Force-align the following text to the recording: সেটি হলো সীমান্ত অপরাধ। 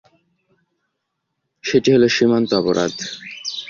সেটি 1.63 1.89
হলো 1.95 2.07
সীমান্ত 2.15 2.49
অপরাধ। 2.59 2.93